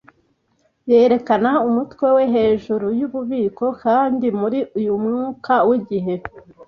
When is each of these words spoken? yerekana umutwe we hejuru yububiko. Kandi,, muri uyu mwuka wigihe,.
yerekana 0.91 1.51
umutwe 1.67 2.05
we 2.15 2.23
hejuru 2.35 2.85
yububiko. 2.99 3.65
Kandi,, 3.83 4.25
muri 4.39 4.59
uyu 4.77 4.93
mwuka 5.03 5.53
wigihe,. 5.67 6.15